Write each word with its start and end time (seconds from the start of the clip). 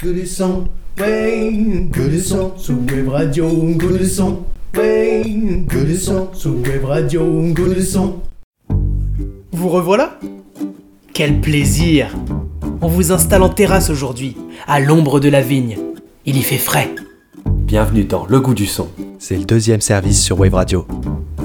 Que 0.00 0.08
du 0.08 0.26
son, 0.26 0.64
ouais, 0.98 1.88
que 1.92 2.08
du 2.08 2.20
son 2.20 2.52
sous 2.56 2.74
web 2.90 3.08
radio, 3.08 3.48
que 3.78 3.96
du 3.98 4.06
son, 4.06 4.40
ouais, 4.76 5.22
que 5.68 5.84
du 5.84 5.96
son 5.96 6.28
sous 6.32 6.50
web 6.50 6.84
radio, 6.84 7.24
que 7.54 7.74
du 7.74 7.82
son. 7.82 8.16
Vous 9.52 9.68
revoilà? 9.68 10.18
Quel 11.12 11.40
plaisir 11.40 12.14
On 12.82 12.88
vous 12.88 13.12
installe 13.12 13.42
en 13.42 13.48
terrasse 13.48 13.88
aujourd'hui, 13.88 14.36
à 14.66 14.80
l'ombre 14.80 15.20
de 15.20 15.28
la 15.28 15.40
vigne. 15.40 15.78
Il 16.26 16.36
y 16.36 16.42
fait 16.42 16.58
frais. 16.58 16.90
Bienvenue 17.46 18.04
dans 18.04 18.26
Le 18.26 18.40
goût 18.40 18.54
du 18.54 18.66
son. 18.66 18.88
C'est 19.18 19.36
le 19.36 19.44
deuxième 19.44 19.80
service 19.80 20.22
sur 20.22 20.38
Wave 20.40 20.54
Radio. 20.54 20.86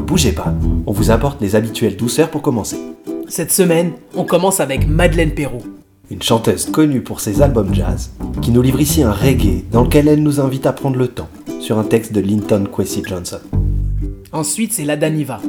Bougez 0.08 0.32
pas, 0.32 0.54
on 0.86 0.92
vous 0.92 1.12
apporte 1.12 1.40
les 1.40 1.56
habituelles 1.56 1.96
douceurs 1.96 2.30
pour 2.30 2.42
commencer. 2.42 2.78
Cette 3.28 3.52
semaine, 3.52 3.92
on 4.16 4.26
commence 4.26 4.60
avec 4.60 4.88
Madeleine 4.88 5.32
Perrault. 5.32 5.62
Une 6.12 6.24
chanteuse 6.24 6.66
connue 6.66 7.02
pour 7.02 7.20
ses 7.20 7.44
albums 7.44 7.72
jazz, 7.72 8.10
qui 8.42 8.50
nous 8.50 8.64
livre 8.64 8.82
ici 8.82 9.04
un 9.04 9.12
reggae 9.12 9.64
dans 9.72 9.84
lequel 9.84 10.08
elle 10.08 10.24
nous 10.24 10.40
invite 10.40 10.66
à 10.66 10.74
prendre 10.74 10.98
le 10.98 11.08
temps, 11.08 11.30
sur 11.60 11.78
un 11.78 11.84
texte 11.84 12.14
de 12.14 12.20
Linton 12.20 12.66
Kwesi 12.66 13.04
Johnson. 13.08 13.38
Ensuite, 14.32 14.74
c'est 14.74 14.86
Ladaniva, 14.86 15.40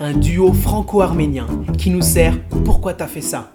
un 0.00 0.12
duo 0.12 0.52
franco-arménien 0.52 1.46
qui 1.78 1.88
nous 1.88 2.02
sert 2.02 2.38
Pourquoi 2.62 2.92
t'as 2.92 3.06
fait 3.06 3.22
ça? 3.22 3.52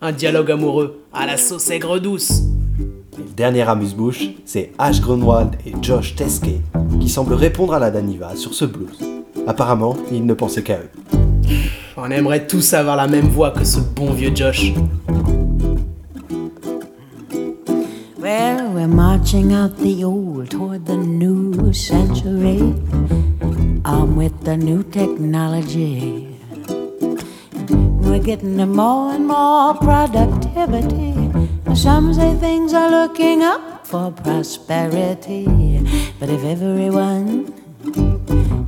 Un 0.00 0.10
dialogue 0.10 0.50
amoureux 0.50 1.00
à 1.12 1.26
la 1.26 1.36
sauce 1.36 1.70
aigre 1.70 2.00
douce. 2.00 2.42
Et 3.16 3.22
le 3.22 3.32
dernier 3.36 3.62
amuse-bouche, 3.62 4.30
c'est 4.44 4.72
Ash 4.78 5.00
Grunwald 5.00 5.54
et 5.64 5.74
Josh 5.80 6.16
Teske, 6.16 6.60
qui 7.00 7.08
semblent 7.08 7.34
répondre 7.34 7.74
à 7.74 7.78
la 7.78 7.92
Daniva 7.92 8.34
sur 8.34 8.52
ce 8.52 8.64
blues. 8.64 8.98
Apparemment, 9.46 9.96
ils 10.10 10.26
ne 10.26 10.34
pensaient 10.34 10.64
qu'à 10.64 10.78
eux. 10.78 10.90
On 11.96 12.10
aimerait 12.10 12.48
tous 12.48 12.74
avoir 12.74 12.96
la 12.96 13.06
même 13.06 13.28
voix 13.28 13.52
que 13.52 13.64
ce 13.64 13.78
bon 13.78 14.12
vieux 14.12 14.32
Josh. 14.34 14.72
Well, 18.30 18.74
we're 18.74 18.86
marching 18.86 19.52
out 19.52 19.76
the 19.78 20.04
old 20.04 20.52
toward 20.52 20.86
the 20.86 20.96
new 20.96 21.72
century. 21.72 22.60
Armed 23.84 24.16
with 24.16 24.44
the 24.44 24.56
new 24.56 24.84
technology. 24.84 26.38
We're 28.04 28.22
getting 28.22 28.56
more 28.68 29.14
and 29.14 29.26
more 29.26 29.74
productivity. 29.74 31.12
Some 31.74 32.14
say 32.14 32.36
things 32.36 32.72
are 32.72 32.88
looking 32.88 33.42
up 33.42 33.84
for 33.84 34.12
prosperity. 34.12 35.46
But 36.20 36.30
if 36.30 36.44
everyone 36.44 37.52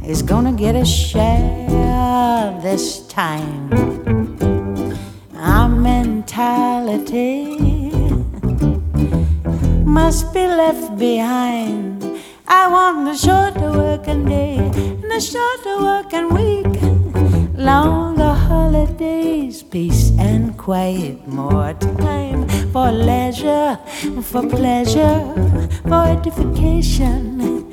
is 0.04 0.22
gonna 0.22 0.54
get 0.54 0.74
a 0.74 0.84
share 0.84 2.58
this 2.62 3.06
time, 3.06 3.70
our 5.36 5.68
mentality 5.68 7.71
must 9.92 10.32
be 10.32 10.46
left 10.46 10.96
behind. 10.98 12.02
I 12.48 12.66
want 12.66 13.06
a 13.08 13.14
shorter 13.14 13.70
working 13.70 14.24
day 14.24 14.56
and 14.56 15.12
a 15.12 15.20
shorter 15.20 15.76
working 15.88 16.28
week. 16.32 16.74
Longer 17.54 18.32
holidays, 18.32 19.62
peace 19.62 20.10
and 20.18 20.56
quiet, 20.56 21.28
more 21.28 21.74
time 21.74 22.48
for 22.72 22.90
leisure, 22.90 23.78
for 24.30 24.48
pleasure, 24.48 25.20
for 25.86 26.04
edification 26.16 27.70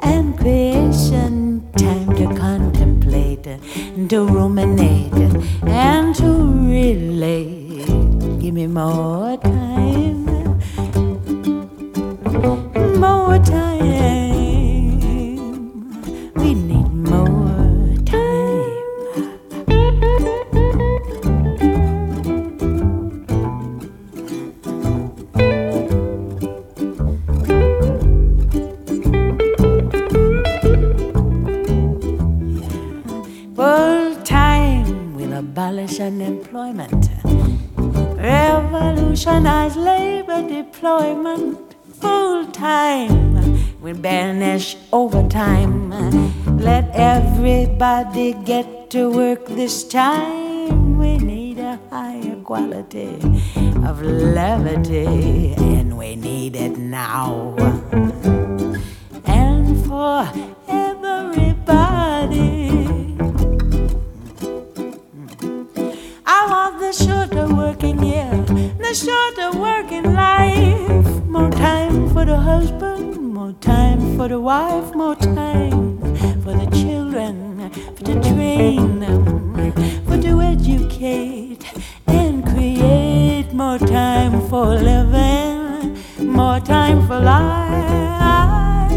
and 0.00 0.38
creation. 0.38 1.62
Time 1.72 2.14
to 2.16 2.26
contemplate, 2.34 3.48
to 4.10 4.26
ruminate, 4.26 5.22
and 5.64 6.14
to 6.16 6.30
relate. 6.76 7.86
Give 8.40 8.52
me 8.52 8.66
more 8.66 9.38
time 9.38 10.25
more 12.98 13.38
time. 13.38 13.82
We 16.34 16.54
need 16.54 16.90
more 16.92 17.96
time. 18.04 18.26
Full 33.54 34.16
time 34.24 35.14
will 35.16 35.32
abolish 35.34 36.00
unemployment, 36.00 37.10
revolutionize 38.16 39.76
labor 39.76 40.42
deployment 40.48 41.65
full 42.00 42.46
time. 42.46 43.58
We'll 43.80 43.96
banish 43.96 44.76
overtime. 44.92 45.90
Let 46.58 46.90
everybody 46.94 48.32
get 48.32 48.90
to 48.90 49.10
work 49.10 49.46
this 49.46 49.84
time. 49.84 50.98
We 50.98 51.18
need 51.18 51.58
a 51.58 51.78
higher 51.90 52.36
quality 52.42 53.16
of 53.84 54.02
levity, 54.02 55.54
and 55.54 55.96
we 55.96 56.16
need 56.16 56.56
it 56.56 56.78
now. 56.78 57.54
And 59.24 59.84
for 59.86 60.28
everybody. 60.68 62.65
Shorter 66.96 67.46
working 67.54 68.02
year, 68.02 68.30
the 68.78 68.94
shorter 68.94 69.58
working 69.58 70.14
life. 70.14 71.06
More 71.26 71.50
time 71.50 72.08
for 72.10 72.24
the 72.24 72.36
husband, 72.36 73.20
more 73.34 73.52
time 73.60 74.16
for 74.16 74.28
the 74.28 74.40
wife, 74.40 74.94
more 74.94 75.16
time 75.16 75.98
for 76.42 76.52
the 76.54 76.66
children, 76.72 77.70
for 77.96 78.04
to 78.04 78.14
train 78.32 79.02
for 80.06 80.16
to 80.22 80.40
educate 80.40 81.64
and 82.06 82.44
create. 82.46 83.52
More 83.52 83.78
time 83.78 84.40
for 84.48 84.66
living, 84.74 85.98
more 86.18 86.60
time 86.60 87.06
for 87.06 87.20
life. 87.20 88.96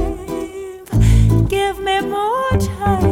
Give 1.50 1.80
me 1.80 2.00
more 2.02 2.58
time. 2.58 3.09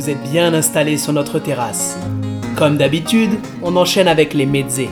vous 0.00 0.30
bien 0.30 0.54
installé 0.54 0.96
sur 0.96 1.12
notre 1.12 1.38
terrasse. 1.38 1.98
Comme 2.56 2.78
d'habitude, 2.78 3.32
on 3.62 3.76
enchaîne 3.76 4.08
avec 4.08 4.32
les 4.32 4.46
mezzés. 4.46 4.88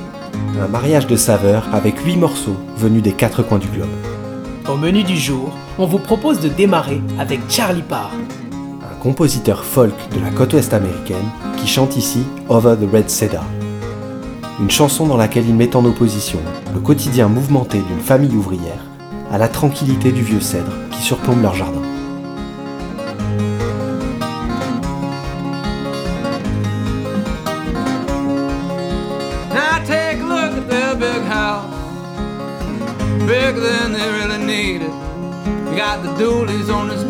Un 0.60 0.68
mariage 0.68 1.06
de 1.06 1.16
saveurs 1.16 1.66
avec 1.72 1.98
8 2.00 2.16
morceaux 2.16 2.56
venus 2.76 3.02
des 3.02 3.12
quatre 3.12 3.42
coins 3.42 3.58
du 3.58 3.68
globe. 3.68 3.88
Au 4.70 4.76
menu 4.76 5.04
du 5.04 5.16
jour, 5.16 5.54
on 5.78 5.86
vous 5.86 5.98
propose 5.98 6.40
de 6.40 6.48
démarrer 6.48 7.00
avec 7.18 7.40
Charlie 7.48 7.82
Parr. 7.82 8.10
Un 8.82 8.96
compositeur 8.96 9.64
folk 9.64 9.94
de 10.14 10.20
la 10.20 10.30
côte 10.30 10.52
ouest 10.52 10.74
américaine 10.74 11.28
qui 11.56 11.66
chante 11.66 11.96
ici 11.96 12.24
Over 12.50 12.76
the 12.76 12.92
Red 12.92 13.08
Cedar. 13.08 13.46
Une 14.60 14.70
chanson 14.70 15.06
dans 15.06 15.16
laquelle 15.16 15.48
il 15.48 15.54
met 15.54 15.74
en 15.74 15.84
opposition 15.86 16.40
le 16.74 16.80
quotidien 16.80 17.28
mouvementé 17.28 17.78
d'une 17.78 18.00
famille 18.00 18.36
ouvrière 18.36 18.84
à 19.30 19.38
la 19.38 19.48
tranquillité 19.48 20.12
du 20.12 20.22
vieux 20.22 20.40
cèdre 20.40 20.72
qui 20.90 21.00
surplombe 21.00 21.40
leur 21.40 21.54
jardin. 21.54 21.87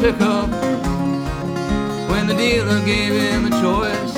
pickup 0.01 0.49
when 2.09 2.27
the 2.29 2.35
dealer 2.35 2.81
gave 2.85 3.13
him 3.13 3.47
a 3.47 3.51
choice. 3.51 4.15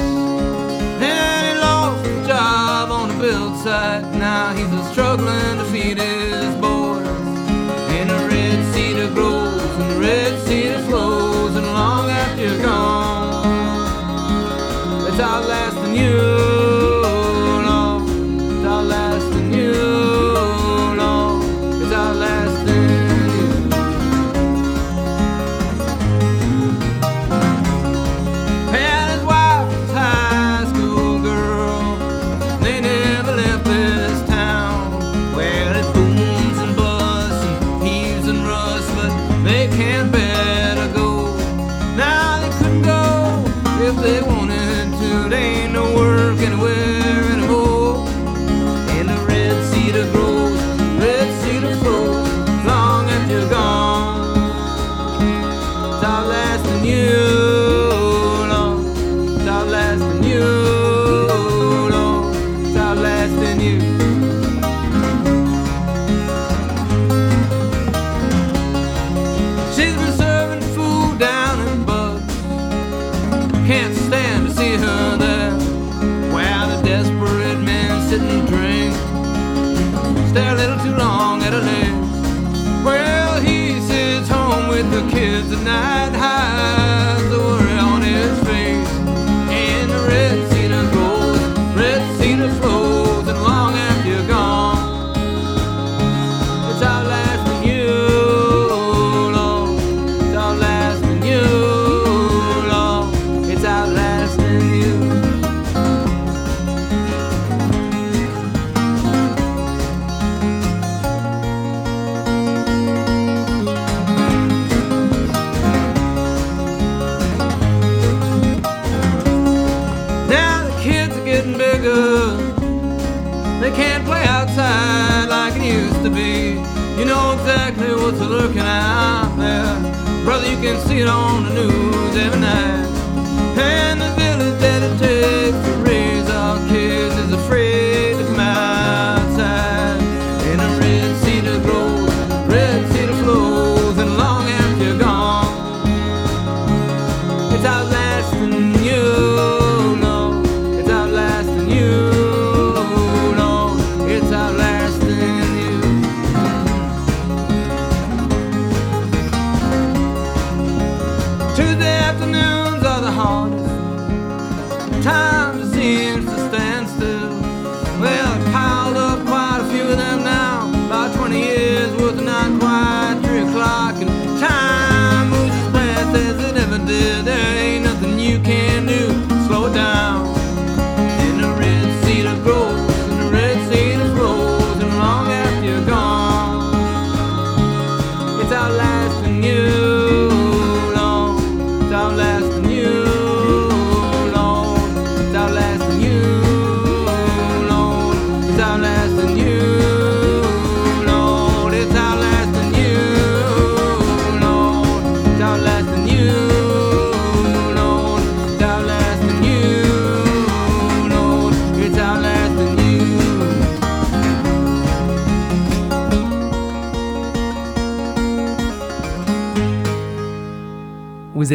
Then 1.01 1.55
he 1.55 1.61
lost 1.61 2.07
his 2.07 2.27
job 2.27 2.91
on 2.91 3.09
the 3.09 3.15
build 3.15 3.57
site. 3.59 4.05
Now 4.13 4.53
he's 4.53 4.73
a 4.73 4.85
struggling 4.93 5.59
to 5.59 5.65
feed 5.73 5.97
defeated. 5.97 6.30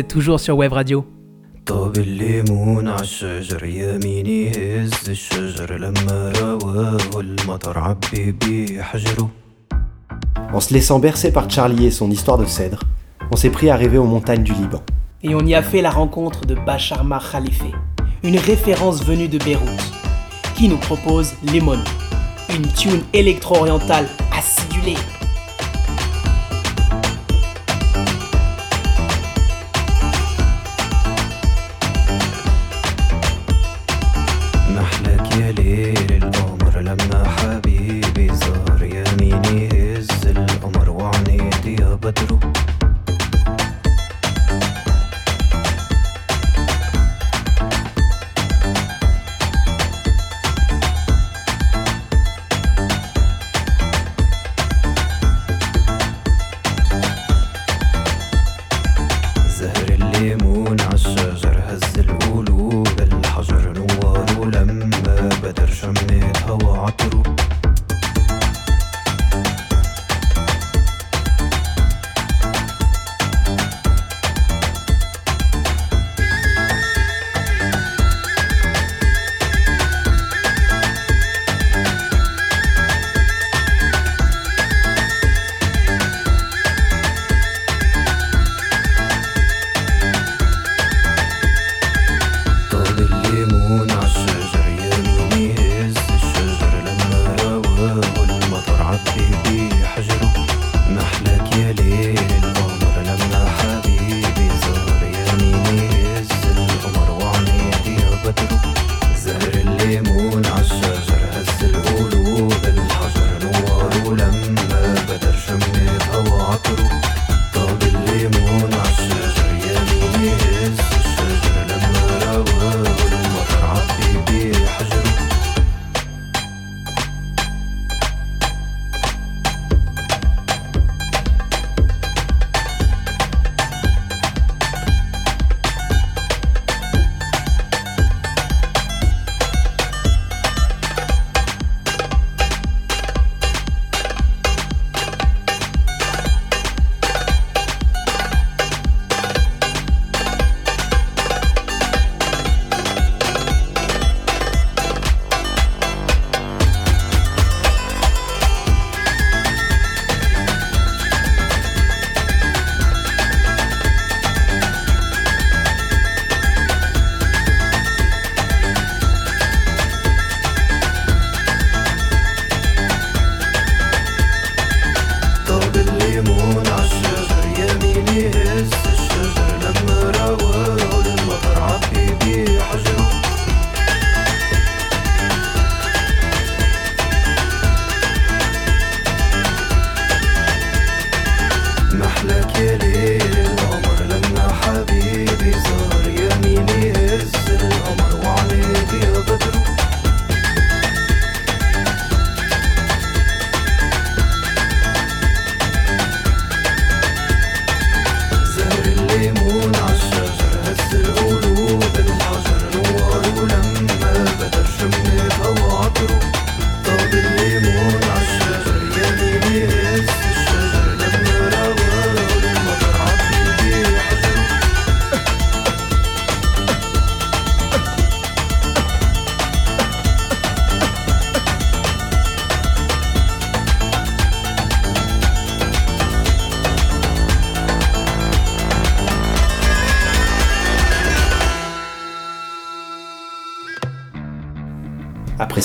toujours 0.04 0.40
sur 0.40 0.58
Web 0.58 0.74
Radio. 0.74 1.06
En 10.54 10.60
se 10.60 10.74
laissant 10.74 11.00
bercer 11.00 11.32
par 11.32 11.50
Charlie 11.50 11.86
et 11.86 11.92
son 11.92 12.12
histoire 12.12 12.38
de 12.38 12.46
cèdre, 12.46 12.80
on 13.32 13.36
s'est 13.36 13.50
pris 13.50 13.70
à 13.70 13.75
rêver 13.75 13.98
aux 13.98 14.06
montagnes 14.06 14.44
du 14.44 14.54
Liban. 14.54 14.82
Et 15.24 15.34
on 15.34 15.46
y 15.46 15.56
a 15.56 15.64
fait 15.64 15.82
la 15.82 15.90
rencontre 15.90 16.46
de 16.46 16.56
Bacharma 16.56 17.20
Khalife, 17.32 17.64
une 18.24 18.38
référence 18.38 19.04
venue 19.04 19.28
de 19.28 19.40
Beyrouth, 19.40 19.92
qui 20.56 20.68
nous 20.68 20.78
propose 20.78 21.34
Lemon, 21.52 21.80
une 22.56 22.68
tune 22.74 23.02
électro-orientale 23.14 24.08
acidulée 24.38 24.98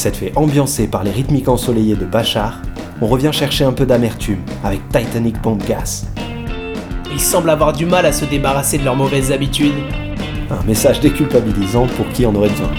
s'être 0.01 0.17
fait 0.17 0.33
ambiancer 0.35 0.87
par 0.87 1.05
les 1.05 1.11
rythmiques 1.11 1.49
ensoleillées 1.49 1.95
de 1.95 2.07
Bachar, 2.07 2.63
on 3.03 3.07
revient 3.07 3.33
chercher 3.33 3.65
un 3.65 3.73
peu 3.73 3.85
d'amertume 3.85 4.39
avec 4.65 4.81
Titanic 4.89 5.41
Bomb 5.43 5.59
Gas. 5.59 6.07
Ils 7.13 7.21
semblent 7.21 7.51
avoir 7.51 7.75
du 7.75 7.85
mal 7.85 8.07
à 8.07 8.13
se 8.13 8.25
débarrasser 8.25 8.79
de 8.79 8.85
leurs 8.85 8.97
mauvaises 8.97 9.31
habitudes. 9.31 9.75
Un 10.51 10.65
message 10.65 11.01
déculpabilisant 11.01 11.87
pour 11.99 12.09
qui 12.15 12.25
en 12.25 12.35
aurait 12.35 12.49
besoin. 12.49 12.71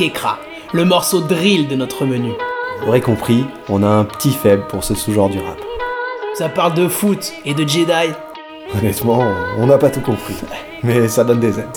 Kekra, 0.00 0.38
le 0.72 0.86
morceau 0.86 1.20
drill 1.20 1.68
de 1.68 1.76
notre 1.76 2.06
menu. 2.06 2.30
Vous 2.78 2.86
l'aurez 2.86 3.02
compris, 3.02 3.44
on 3.68 3.82
a 3.82 3.86
un 3.86 4.04
petit 4.04 4.32
faible 4.32 4.66
pour 4.66 4.82
ce 4.82 4.94
sous-genre 4.94 5.28
du 5.28 5.38
rap. 5.38 5.58
Ça 6.32 6.48
parle 6.48 6.72
de 6.72 6.88
foot 6.88 7.34
et 7.44 7.52
de 7.52 7.68
Jedi. 7.68 8.14
Honnêtement, 8.74 9.22
on 9.58 9.66
n'a 9.66 9.76
pas 9.76 9.90
tout 9.90 10.00
compris. 10.00 10.36
Mais 10.82 11.06
ça 11.06 11.22
donne 11.22 11.40
des 11.40 11.58
aides. 11.58 11.68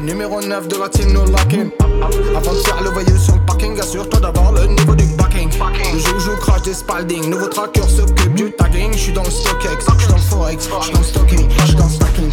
Numéro 0.00 0.40
9 0.40 0.66
de 0.66 0.76
la 0.78 0.88
team 0.88 1.12
No. 1.12 1.20
Avant 1.22 2.52
de 2.52 2.58
faire 2.58 2.82
le 2.82 2.88
voyou 2.88 3.16
parking, 3.64 3.80
assure-toi 3.80 4.20
d'avoir 4.20 4.52
le 4.52 4.66
niveau 4.66 4.94
du 4.94 5.04
backing. 5.16 5.50
Le 5.92 5.98
joujou 5.98 6.36
crash 6.36 6.62
des 6.62 6.74
Spalding, 6.74 7.30
nouveau 7.30 7.46
tracker 7.46 7.82
s'occupe 7.82 8.34
du 8.34 8.52
tagging. 8.52 8.92
J'suis 8.92 9.12
dans 9.12 9.22
le 9.22 9.30
StockX, 9.30 9.84
j'suis 9.98 10.08
dans 10.08 10.16
le 10.16 10.20
Forex, 10.20 10.68
j'suis 10.80 10.92
dans 10.92 10.98
le 10.98 11.04
stocking, 11.04 11.48
j'suis 11.64 11.76
dans 11.76 11.84
le 11.84 11.90
stacking. 11.90 12.30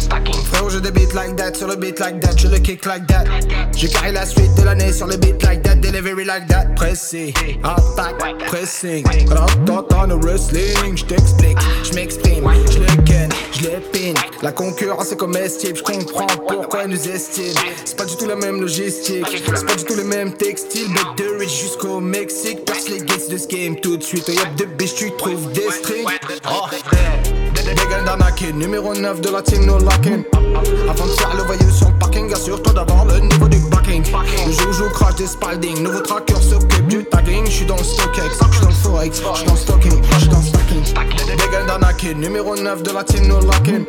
Frérot, 0.52 0.70
j'ai 0.70 0.80
des 0.80 0.90
beats 0.90 1.14
like 1.14 1.36
that, 1.36 1.54
sur 1.54 1.68
le 1.68 1.76
beat 1.76 1.98
like 1.98 2.20
that, 2.20 2.36
je 2.36 2.48
le 2.48 2.58
kick 2.58 2.84
like 2.84 3.06
that. 3.06 3.24
J'ai 3.74 3.88
carré 3.88 4.12
la 4.12 4.26
suite 4.26 4.54
de 4.56 4.62
l'année 4.62 4.92
sur 4.92 5.06
le 5.06 5.16
beat 5.16 5.42
like 5.42 5.62
that, 5.62 5.71
delivery 5.82 6.24
like 6.24 6.46
that. 6.48 6.74
Pressé, 6.76 7.34
attaque, 7.62 8.38
pressing. 8.46 9.04
Quand 9.66 9.88
dans 9.88 10.06
le 10.06 10.14
wrestling, 10.14 10.96
j't'explique, 10.96 11.58
j'm'exprime, 11.84 12.44
j'le 12.70 13.04
ken, 13.04 13.30
j'lepine. 13.52 14.14
La 14.42 14.52
concurrence 14.52 15.12
est 15.12 15.16
comestible, 15.16 15.76
j'comprends 15.76 16.26
pourquoi 16.48 16.84
ils 16.84 16.90
nous 16.90 17.08
estiment. 17.08 17.60
C'est 17.84 17.96
pas 17.96 18.04
du 18.04 18.16
tout 18.16 18.26
la 18.26 18.36
même 18.36 18.60
logistique, 18.60 19.26
c'est 19.54 19.66
pas 19.66 19.74
du 19.74 19.84
tout 19.84 19.94
les 19.94 20.04
mêmes 20.04 20.32
textiles. 20.32 20.88
But 20.88 21.24
de 21.24 21.38
rich 21.38 21.60
jusqu'au 21.60 22.00
Mexique, 22.00 22.64
perce 22.64 22.88
les 22.88 22.98
gates 22.98 23.30
de 23.30 23.36
ce 23.36 23.46
game 23.46 23.76
tout 23.76 23.96
de 23.96 24.02
suite. 24.02 24.28
Au 24.28 24.32
yep 24.32 24.54
de 24.56 24.64
biche, 24.64 24.94
tu 24.94 25.10
trouves 25.16 25.52
des 25.52 25.70
strings. 25.70 26.06
Oh, 26.50 26.66
Dégaine 27.74 28.04
d'Anakin, 28.04 28.52
numéro 28.52 28.94
9 28.94 29.20
de 29.20 29.30
la 29.30 29.42
team 29.42 29.64
No 29.66 29.78
Lockin. 29.78 30.22
Avant 30.88 31.06
de 31.06 31.10
faire 31.10 31.34
le 31.36 31.42
voyou 31.44 31.70
sur 31.70 31.88
le 31.88 31.94
parking, 31.98 32.32
assure-toi 32.32 32.72
d'avoir 32.72 33.04
le 33.06 33.20
niveau 33.20 33.48
du 33.48 33.58
backing. 33.70 34.04
Le 34.46 34.52
joujou 34.52 34.90
crash 34.90 35.16
des 35.16 35.26
Spalding, 35.26 35.82
nouveau 35.82 36.00
tracker 36.00 36.34
s'occupe 36.34 36.86
du 36.88 37.04
tagging. 37.04 37.46
J'suis 37.46 37.66
dans 37.66 37.76
le 37.76 37.84
StockX, 37.84 38.38
j'suis 38.50 38.60
dans 38.62 38.68
le 38.68 38.74
Forex, 38.74 39.22
j'suis 39.34 39.46
dans 39.46 39.52
le 39.52 39.58
stocking, 39.58 40.02
j'suis 40.18 40.28
dans 40.28 40.38
le 40.38 40.44
stacking. 40.44 40.82
Dégaine 41.26 41.66
d'Anakin, 41.66 42.14
numéro 42.14 42.56
9 42.56 42.82
de 42.82 42.90
la 42.90 43.04
team 43.04 43.26
No 43.26 43.40
Lockin. 43.40 43.84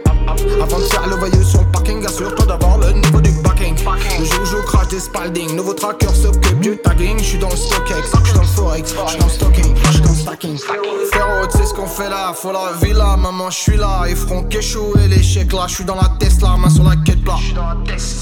Avant 0.62 0.80
de 0.80 0.84
faire 0.84 1.08
le 1.08 1.16
voyou 1.16 1.44
sur 1.44 1.62
le 1.62 1.72
parking, 1.72 2.06
assure-toi 2.06 2.46
d'avoir 2.46 2.78
le 2.78 2.92
niveau 2.92 3.22
du 3.22 3.32
backing. 3.32 3.43
Le 3.86 4.26
joujou 4.26 4.62
crash 4.66 4.88
des 4.88 5.00
Spalding, 5.00 5.56
nouveau 5.56 5.74
tracker 5.74 6.08
s'occupe 6.08 6.60
du 6.62 6.78
tagging. 6.78 7.20
J'suis 7.20 7.38
dans 7.38 7.50
le 7.50 7.56
StockX, 7.56 8.12
j'suis 8.24 8.34
dans 8.34 8.42
le 8.42 8.48
Forex, 8.48 8.96
j'suis 9.08 9.20
dans 9.20 9.26
le 9.26 9.32
stocking, 9.32 9.76
j'suis 9.92 10.02
dans 10.02 10.10
le 10.10 10.16
stacking. 10.16 10.58
Frérot, 10.58 11.48
tu 11.52 11.58
sais 11.58 11.66
ce 11.66 11.74
qu'on 11.74 11.88
fait 11.88 12.10
là, 12.10 12.34
faut 12.34 12.54
la 12.54 12.72
villa, 12.82 13.18
maman, 13.18 13.50
j'suis 13.50 13.76
là. 13.76 14.06
Ils 14.08 14.16
feront 14.16 14.44
qu'échouer 14.44 15.08
l'échec 15.10 15.52
là, 15.52 15.66
j'suis 15.68 15.84
dans 15.84 15.96
la 15.96 16.14
Tesla, 16.18 16.56
main 16.58 16.70
sur 16.70 16.84
la 16.84 16.96
quête 16.96 17.24
plat. 17.24 17.36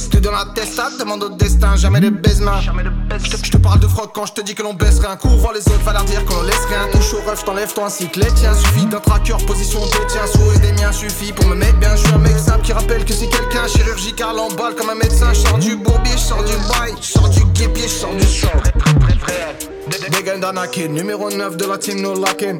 T'es 0.10 0.20
dans 0.20 0.32
la 0.32 0.46
Tesla, 0.56 0.90
demande 1.00 1.24
au 1.24 1.30
destin, 1.30 1.76
jamais 1.76 2.00
de 2.00 2.10
baise-main. 2.10 2.60
Je 3.24 3.52
te 3.52 3.58
parle 3.58 3.80
de 3.80 3.88
froc 3.88 4.12
quand 4.16 4.26
je 4.26 4.34
te 4.34 4.42
dis 4.42 4.56
que 4.56 4.64
l'on 4.64 4.74
baisse 4.74 5.00
rien. 5.00 5.18
Voir 5.24 5.54
les 5.54 5.68
autres, 5.68 5.84
va 5.84 5.94
leur 5.94 6.06
dire 6.06 6.26
qu'on 6.26 6.42
laisse 6.42 6.66
rien. 6.70 6.88
Touche 6.92 7.14
au 7.14 7.30
ref, 7.30 7.44
t'enlèves 7.44 7.74
toi 7.74 7.86
ainsi 7.86 8.10
que 8.10 8.20
les 8.20 8.34
tiens. 8.34 8.54
Suffit 8.56 8.86
d'un 8.86 9.00
tracker, 9.00 9.36
position 9.46 9.80
des 9.86 10.08
tiens, 10.08 10.26
souris 10.26 10.60
des 10.60 10.72
miens 10.74 10.92
suffit 10.92 11.34
pour 11.34 11.46
me 11.46 11.56
mettre 11.56 11.78
bien. 11.78 11.96
Je 11.96 12.02
suis 12.06 12.14
un 12.14 12.18
mec 12.18 12.38
simple 12.38 12.62
qui 12.62 12.74
rappelle 12.74 13.06
que 13.06 13.14
c'est 13.14 13.28
quelqu'un 13.28 13.68
chirurgical 13.68 14.40
en 14.40 14.50
balle 14.56 14.76
comme 14.76 14.90
un 14.90 14.96
médecin. 14.96 15.34
Je 15.34 15.51
sors 15.52 15.60
du 15.60 15.76
bourbier, 15.76 16.18
sors 16.18 16.44
du 16.46 16.54
bail, 16.70 16.94
sors 17.02 17.28
du 17.28 17.44
guépier, 17.54 17.88
sors 17.88 18.16
du 18.16 18.24
sang. 18.24 18.48
Dégaine 20.10 20.40
d'Anakin, 20.40 20.88
numéro 20.88 21.30
9 21.30 21.58
de 21.58 21.66
la 21.66 21.78
team 21.78 22.02
No 22.02 22.14
Lockin. 22.14 22.60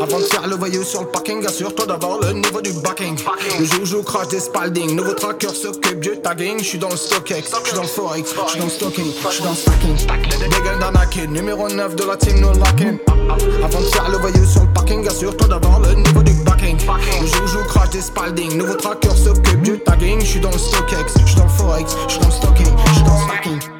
Avant 0.00 0.18
de 0.18 0.24
faire 0.24 0.46
le 0.46 0.56
voyou 0.56 0.84
sur 0.84 1.02
le 1.02 1.08
parking, 1.08 1.44
assure-toi 1.44 1.86
d'avoir 1.86 2.20
le 2.20 2.32
niveau 2.32 2.60
du 2.60 2.72
backing. 2.72 3.16
Le 3.58 3.64
joujou 3.64 4.02
crash 4.02 4.28
des 4.28 4.40
Spalding, 4.40 4.94
nouveau 4.94 5.12
tracker 5.12 5.48
s'occupe 5.48 6.00
du 6.00 6.20
tagging. 6.20 6.58
J'suis 6.62 6.78
dans 6.78 6.90
le 6.90 6.96
StockX, 6.96 7.50
j'suis 7.64 7.74
dans 7.74 7.82
le 7.82 7.88
Forex, 7.88 8.34
j'suis 8.46 8.58
dans 8.58 8.66
le 8.66 8.70
stocking, 8.70 9.12
j'suis 9.30 9.42
dans 9.42 9.50
le 9.50 9.56
stacking. 9.56 9.96
Dégaine 10.40 10.78
d'Anakin, 10.78 11.26
numéro 11.26 11.68
9 11.68 11.96
de 11.96 12.04
la 12.04 12.16
team 12.16 12.40
No 12.40 12.52
Lockin. 12.52 12.98
Avant 13.64 13.80
de 13.80 13.86
faire 13.86 14.08
le 14.10 14.18
voyou 14.18 14.44
sur 14.44 14.62
le 14.62 14.72
parking, 14.72 15.06
assure-toi 15.08 15.48
d'avoir 15.48 15.80
le 15.80 15.94
niveau 15.94 16.22
du 16.22 16.32
backing. 16.44 16.78
Le 17.20 17.26
joujou 17.26 17.64
crash 17.68 17.90
des 17.90 18.02
Spalding, 18.02 18.56
nouveau 18.56 18.74
tracker 18.74 19.16
s'occupe 19.16 19.62
du 19.62 19.78
tagging. 19.80 20.20
J'suis 20.20 20.40
dans 20.40 20.52
le 20.52 20.58
StockX, 20.58 21.14
j'suis 21.24 21.36
dans 21.36 21.44
le 21.44 21.50
Forex, 21.50 21.96
j'suis 22.08 22.20
dans 22.20 22.28
le 22.28 22.32
stocking. 22.32 22.48
fashion 23.48 23.77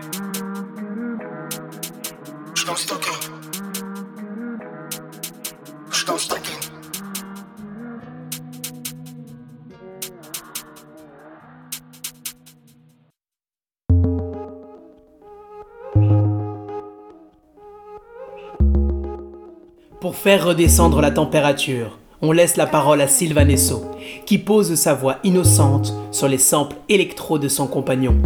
pour 20.00 20.14
faire 20.14 20.46
redescendre 20.46 21.00
la 21.00 21.10
température, 21.10 21.98
on 22.22 22.30
laisse 22.30 22.56
la 22.56 22.66
parole 22.66 23.00
à 23.00 23.08
Sylvanesso, 23.08 23.90
qui 24.24 24.38
pose 24.38 24.76
sa 24.76 24.94
voix 24.94 25.16
innocente 25.24 25.92
sur 26.12 26.28
les 26.28 26.38
samples 26.38 26.76
électro 26.88 27.38
de 27.38 27.48
son 27.48 27.66
compagnon 27.66 28.16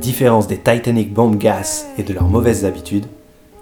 différence 0.00 0.48
des 0.48 0.58
Titanic 0.58 1.12
Bomb 1.12 1.36
Gas 1.36 1.86
et 1.98 2.02
de 2.02 2.12
leurs 2.12 2.28
mauvaises 2.28 2.64
habitudes, 2.64 3.06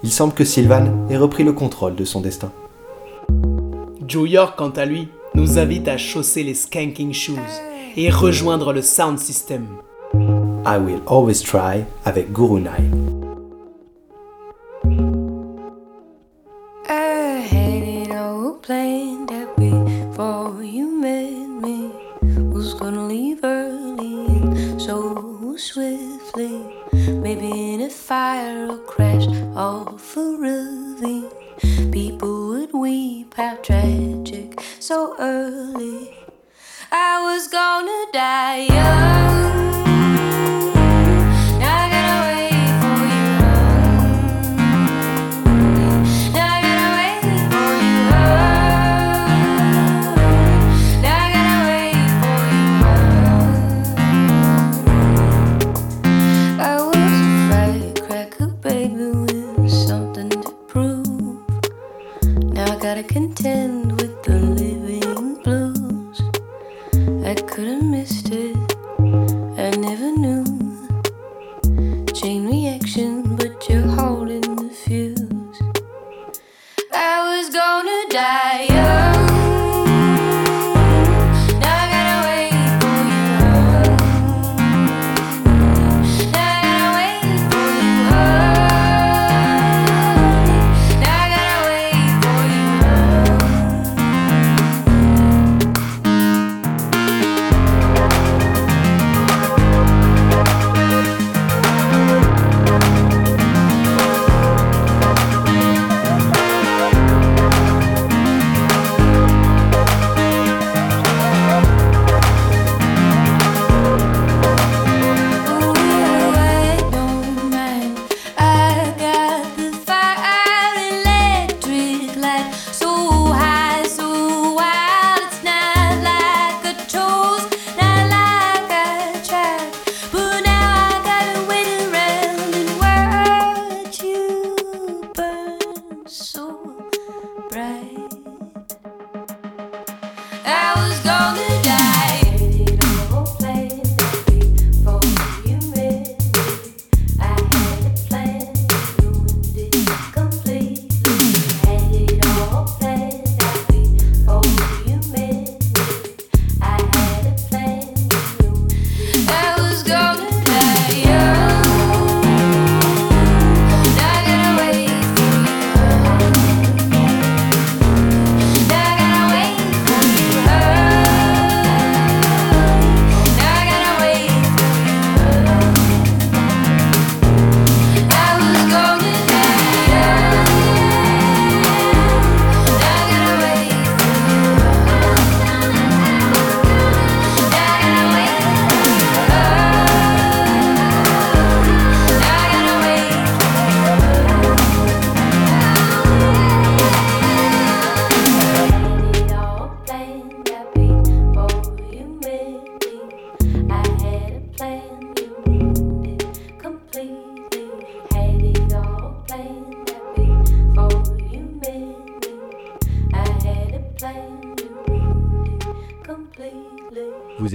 il 0.02 0.10
semble 0.10 0.32
que 0.32 0.44
Sylvan 0.44 1.06
ait 1.10 1.16
repris 1.16 1.44
le 1.44 1.52
contrôle 1.52 1.96
de 1.96 2.04
son 2.04 2.20
destin. 2.20 2.52
Joe 4.06 4.30
York, 4.30 4.54
quant 4.56 4.70
à 4.70 4.86
lui, 4.86 5.08
nous 5.34 5.58
invite 5.58 5.88
à 5.88 5.98
chausser 5.98 6.42
les 6.42 6.54
skanking 6.54 7.12
shoes 7.12 7.36
et 7.96 8.08
rejoindre 8.08 8.72
le 8.72 8.80
sound 8.80 9.18
system. 9.18 9.66
I 10.14 10.78
Will 10.78 11.02
Always 11.06 11.42
Try 11.42 11.84
avec 12.04 12.32
Guru 12.32 12.60
Nai. 12.60 13.27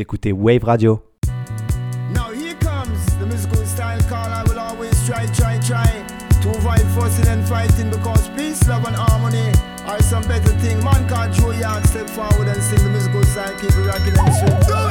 écoutez 0.04 0.34
Wave 0.34 0.66
Radio. 0.66 1.02
Now 2.14 2.30
here 2.32 2.56
comes 2.60 3.00
the 3.20 3.26
musical 3.26 3.66
style 3.66 4.02
call 4.10 4.28
I 4.28 4.44
will 4.44 4.60
always 4.60 4.94
try, 5.08 5.26
try, 5.28 5.58
try 5.60 5.88
to 6.42 6.50
avoid 6.50 6.86
fussing 6.94 7.28
and 7.28 7.48
fighting 7.48 7.90
because 7.90 8.28
peace, 8.36 8.68
love 8.68 8.86
and 8.86 8.96
harmony 8.96 9.50
are 9.88 10.02
some 10.02 10.24
better 10.24 10.54
thing. 10.60 10.84
Man 10.84 11.08
can't 11.08 11.34
step 11.88 12.10
forward 12.10 12.48
and 12.48 12.62
sing 12.62 12.84
the 12.84 12.90
musical 12.90 13.24
style, 13.24 13.54
keep 13.60 13.72
it 13.72 13.86
rocking 13.88 14.18
and 14.20 14.34
swing. 14.36 14.83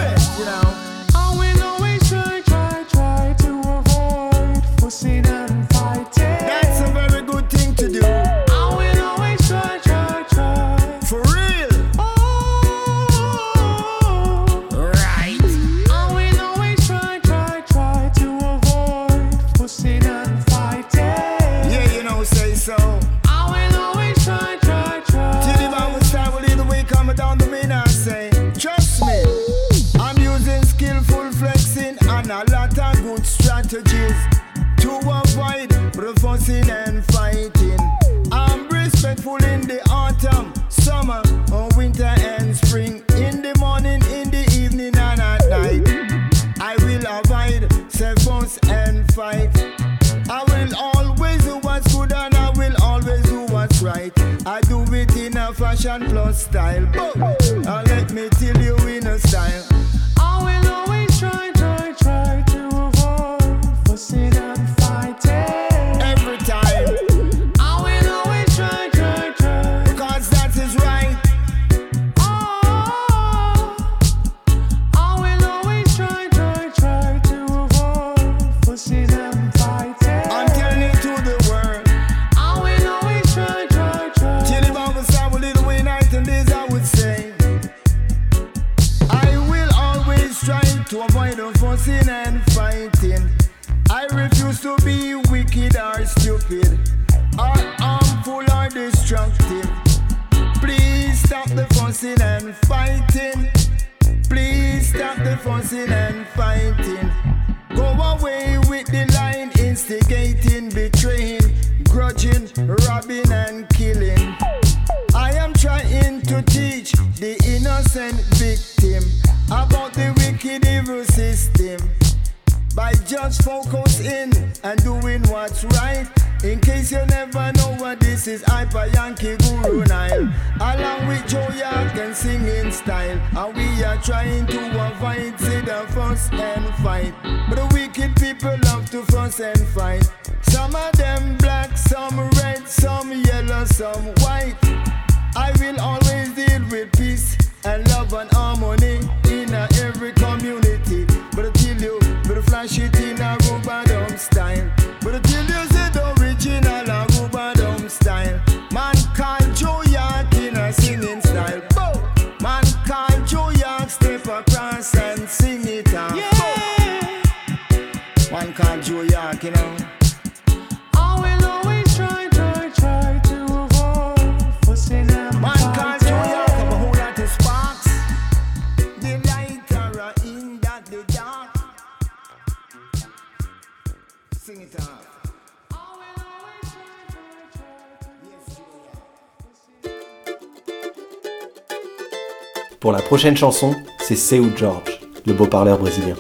Prochaine 193.23 193.37
chanson, 193.37 193.77
c'est 194.01 194.17
Seu 194.17 194.51
George, 194.57 194.99
le 195.27 195.33
beau 195.33 195.47
parleur 195.47 195.79
brésilien. 195.79 196.17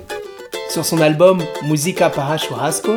Sur 0.71 0.85
son 0.85 1.01
album 1.01 1.43
Musica 1.65 2.09
para 2.09 2.39
Churrasco, 2.39 2.93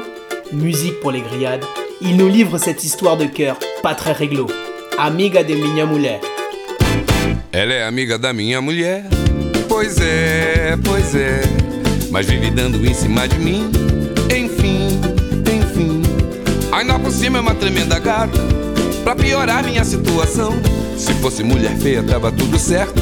musique 0.54 1.00
pour 1.00 1.10
les 1.12 1.22
grillades, 1.22 1.64
il 2.02 2.16
nous 2.16 2.30
livre 2.30 2.60
cette 2.60 2.84
histoire 2.84 3.18
de 3.18 3.26
cœur 3.26 3.58
pas 3.82 3.96
très 3.96 4.12
réglo. 4.12 4.46
Amiga 5.00 5.44
de 5.44 5.56
minha 5.56 5.88
mulher. 5.88 6.20
Ela 7.52 7.74
é 7.74 7.84
amiga 7.84 8.20
da 8.20 8.32
minha 8.32 8.62
mulher. 8.62 9.06
Pois 9.68 10.00
é, 10.00 10.78
pois 10.86 11.16
é. 11.16 11.42
Mas 12.12 12.28
vive 12.28 12.52
dando 12.52 12.86
em 12.86 12.94
cima 12.94 13.28
de 13.28 13.40
mim. 13.40 13.72
Enfim, 14.30 15.02
enfim. 15.52 16.04
Ainda 16.72 17.00
por 17.00 17.12
cima 17.12 17.40
é 17.40 17.42
uma 17.42 17.56
tremenda 17.56 17.98
gata. 17.98 18.38
Pra 19.04 19.16
piorar 19.16 19.64
minha 19.64 19.84
situação. 19.84 20.54
Se 20.96 21.12
fosse 21.16 21.42
mulher 21.44 21.76
feia, 21.78 22.04
tava 22.04 22.32
tudo 22.32 22.60
certo. 22.60 23.02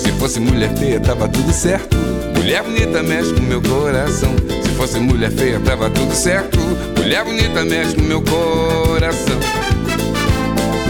Se 0.00 0.10
fosse 0.12 0.40
mulher 0.40 0.74
feia, 0.78 0.98
tava 0.98 1.28
tudo 1.28 1.52
certo. 1.52 1.94
Mulher 2.34 2.62
bonita 2.62 3.02
mexe 3.02 3.34
com 3.34 3.42
meu 3.42 3.60
coração. 3.60 4.34
Se 4.62 4.70
fosse 4.70 4.98
mulher 4.98 5.30
feia, 5.30 5.60
tava 5.60 5.90
tudo 5.90 6.14
certo. 6.14 6.58
Mulher 6.96 7.22
bonita 7.22 7.62
mexe 7.66 7.94
com 7.96 8.02
meu 8.02 8.22
coração. 8.22 9.38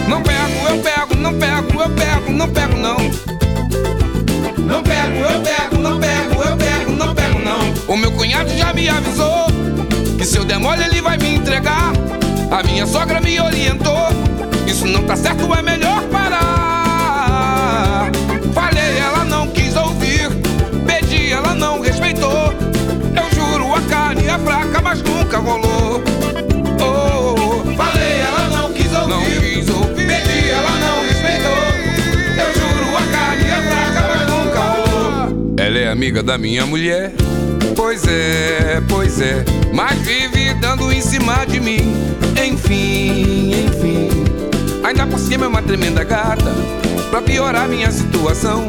Não 0.08 0.22
pego, 0.22 0.68
eu 0.68 0.78
pego, 0.78 1.16
não 1.16 1.34
pego, 1.34 1.82
eu 1.82 1.90
pego, 1.90 2.32
não 2.32 2.48
pego 2.48 2.76
não. 2.76 2.96
Não 4.64 4.82
pego, 4.84 5.16
eu 5.18 5.40
pego, 5.40 5.82
não 5.82 5.98
pego, 5.98 6.42
eu 6.48 6.56
pego, 6.56 6.92
não 6.92 7.12
pego 7.12 7.38
não. 7.40 7.92
O 7.92 7.96
meu 7.96 8.12
cunhado 8.12 8.56
já 8.56 8.72
me 8.72 8.88
avisou 8.88 9.46
que 10.16 10.24
se 10.24 10.36
eu 10.36 10.44
der 10.44 10.60
mole 10.60 10.84
ele 10.84 11.00
vai 11.00 11.18
me 11.18 11.34
entregar. 11.34 11.92
A 12.48 12.62
minha 12.62 12.86
sogra 12.86 13.20
me 13.20 13.40
orientou. 13.40 14.08
Isso 14.68 14.86
não 14.86 15.02
tá 15.02 15.16
certo, 15.16 15.52
é 15.52 15.62
melhor 15.62 16.00
parar. 16.12 16.59
Fraca, 24.60 24.82
mas 24.82 25.02
nunca 25.02 25.38
rolou. 25.38 26.02
Oh, 26.80 26.84
oh, 26.84 27.34
oh. 27.34 27.76
Falei, 27.76 28.20
ela 28.20 28.48
não 28.48 28.72
quis 28.72 28.92
ouvir. 28.92 29.08
Não 29.08 29.22
quis 29.22 29.68
ouvir. 29.68 30.06
Pedi, 30.06 30.50
ela 30.50 30.70
não 30.78 31.02
respeitou. 31.02 31.62
Eu 32.36 32.54
juro, 32.54 32.96
a 32.96 33.02
carne 33.10 33.44
é 33.44 33.62
fraca, 33.62 34.08
mas 34.08 34.28
nunca 34.28 34.60
rolou. 34.60 35.54
Ela 35.56 35.78
é 35.78 35.88
amiga 35.88 36.22
da 36.22 36.36
minha 36.36 36.66
mulher. 36.66 37.12
Pois 37.74 38.06
é, 38.06 38.82
pois 38.88 39.20
é. 39.20 39.44
Mas 39.72 39.98
vive 40.00 40.54
dando 40.54 40.92
em 40.92 41.00
cima 41.00 41.44
de 41.46 41.60
mim. 41.60 41.94
Enfim, 42.42 43.52
enfim. 43.66 44.08
Ainda 44.82 45.06
por 45.06 45.18
cima 45.18 45.46
é 45.46 45.48
uma 45.48 45.62
tremenda 45.62 46.04
gata. 46.04 46.52
Pra 47.10 47.22
piorar 47.22 47.68
minha 47.68 47.90
situação. 47.90 48.68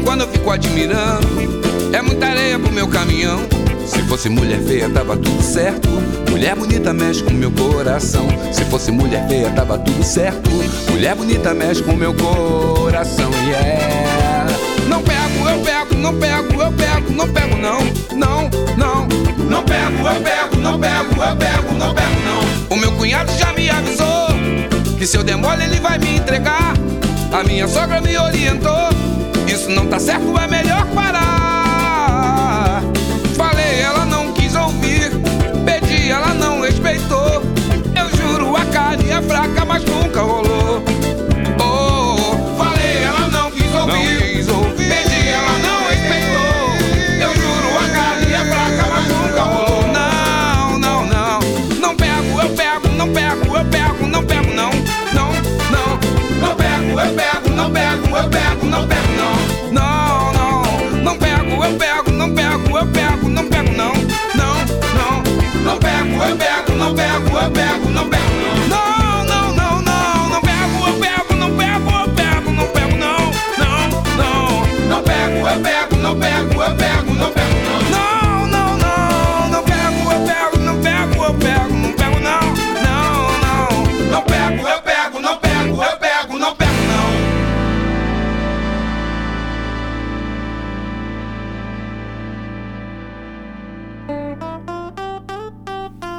em 0.00 0.02
quando 0.02 0.22
eu 0.22 0.28
fico 0.28 0.50
admirando. 0.50 1.28
É 1.92 2.00
muita 2.00 2.26
areia 2.26 2.58
pro 2.58 2.72
meu 2.72 2.88
caminhão. 2.88 3.40
Se 3.86 4.02
fosse 4.04 4.28
mulher 4.28 4.60
feia, 4.62 4.88
tava 4.88 5.16
tudo 5.16 5.42
certo. 5.42 5.88
Mulher 6.30 6.56
bonita 6.56 6.92
mexe 6.92 7.22
com 7.22 7.32
meu 7.32 7.50
coração. 7.50 8.26
Se 8.52 8.64
fosse 8.64 8.90
mulher 8.90 9.26
feia, 9.28 9.50
tava 9.50 9.78
tudo 9.78 10.02
certo. 10.02 10.50
Mulher 10.90 11.14
bonita 11.14 11.52
mexe 11.52 11.82
com 11.82 11.92
meu 11.92 12.14
coração, 12.14 13.30
yeah. 13.46 14.46
Não 14.88 15.02
pego, 15.02 15.48
eu 15.48 15.60
pego, 15.60 15.94
não 15.96 16.14
pego, 16.14 16.62
eu 16.62 16.72
pego, 16.72 17.12
não 17.12 17.28
pego, 17.28 17.56
não, 17.56 17.80
não, 18.16 18.50
não. 18.76 19.08
Não 19.48 19.62
pego, 19.64 20.08
eu 20.08 20.22
pego, 20.22 20.56
não 20.56 20.78
pego, 20.78 21.22
eu 21.22 21.36
pego, 21.36 21.74
não 21.74 21.94
pego, 21.94 22.20
não. 22.24 22.76
O 22.76 22.80
meu 22.80 22.92
cunhado 22.92 23.32
já 23.36 23.52
me 23.52 23.68
avisou 23.68 24.28
que 24.98 25.06
se 25.06 25.16
eu 25.16 25.22
demole 25.22 25.64
ele 25.64 25.80
vai 25.80 25.98
me 25.98 26.16
entregar. 26.16 26.74
A 27.32 27.44
minha 27.44 27.68
sogra 27.68 28.00
me 28.00 28.16
orientou 28.16 28.99
isso 29.50 29.68
não 29.68 29.88
tá 29.88 29.98
certo, 29.98 30.38
é 30.38 30.46
melhor 30.46 30.86
parar. 30.94 32.82
Falei, 33.36 33.80
ela 33.80 34.06
não 34.06 34.32
quis 34.32 34.54
ouvir. 34.54 35.10
Pedi, 35.64 36.08
ela 36.08 36.32
não 36.34 36.60
respeitou. 36.60 37.42
Eu 37.96 38.16
juro, 38.16 38.54
a 38.54 38.64
carne 38.66 39.10
é 39.10 39.20
fraca, 39.20 39.64
mas 39.64 39.84
nunca 39.84 40.22
rolou. 40.22 40.49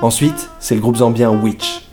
Ensuite, 0.02 0.50
c'est 0.60 0.74
le 0.74 0.82
groupe 0.82 0.96
zambien 0.96 1.30
Witch, 1.30 1.84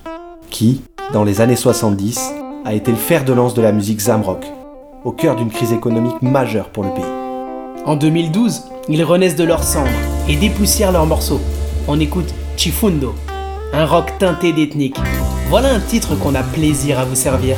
qui, 0.49 0.81
dans 1.13 1.25
les 1.25 1.43
années 1.43 1.57
70, 1.57 2.33
a 2.65 2.73
été 2.73 2.91
le 2.91 2.97
fer 2.97 3.23
de 3.23 3.35
lance 3.35 3.53
de 3.53 3.61
la 3.61 3.71
musique 3.71 4.01
zamrock, 4.01 4.47
au 5.05 5.13
cœur 5.13 5.37
d'une 5.37 5.51
crise 5.51 5.75
économique 5.75 6.23
majeure 6.23 6.71
pour 6.71 6.85
le 6.85 6.91
pays. 6.95 7.05
En 7.85 7.97
2012, 7.97 8.63
ils 8.89 9.05
renaissent 9.05 9.37
de 9.37 9.45
leurs 9.45 9.63
cendres 9.63 9.91
et 10.27 10.37
dépoussièrent 10.37 10.93
leurs 10.93 11.05
morceaux. 11.05 11.41
On 11.87 12.01
écoute 12.01 12.33
Chifundo, 12.57 13.15
un 13.75 13.85
rock 13.85 14.11
teinté 14.19 14.55
d'ethnique. 14.55 14.97
Voilà 15.51 15.75
un 15.75 15.81
titre 15.81 16.19
qu'on 16.19 16.35
a 16.35 16.43
plaisir 16.43 16.99
à 16.99 17.05
vous 17.05 17.15
servir. 17.15 17.57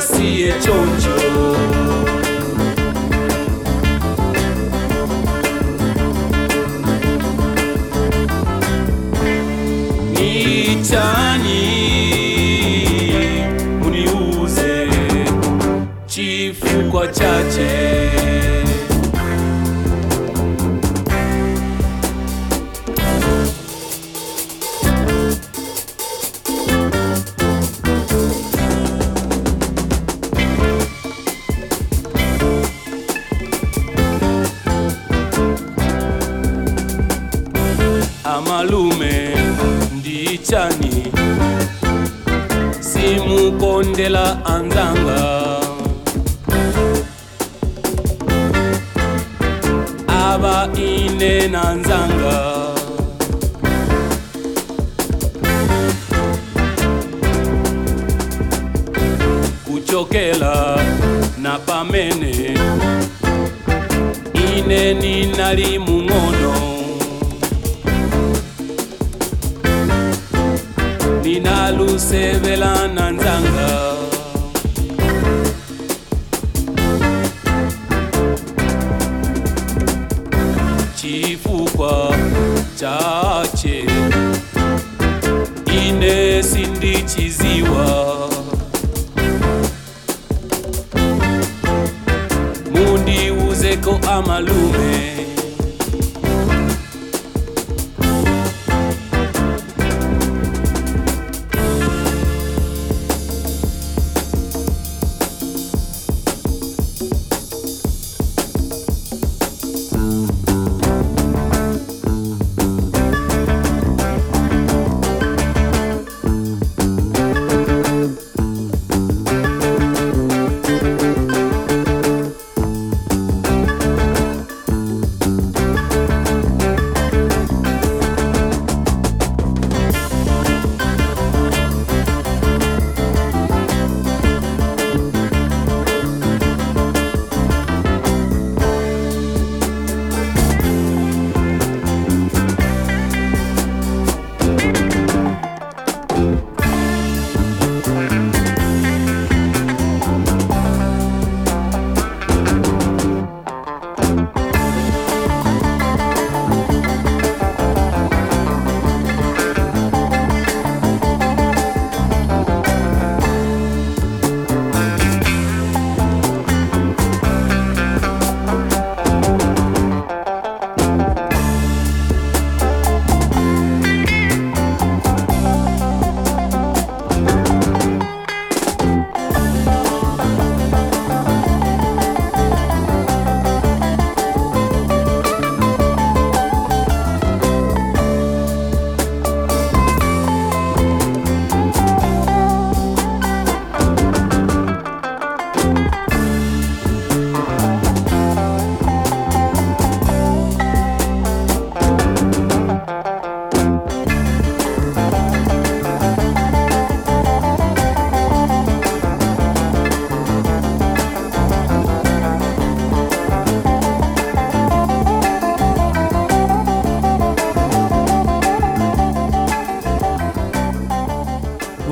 see 0.00 0.48
a 0.48 0.60
change. 0.60 1.19